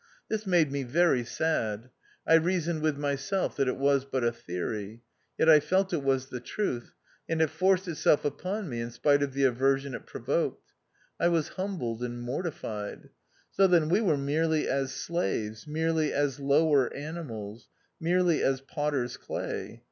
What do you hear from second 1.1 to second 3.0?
sad. I reasoned with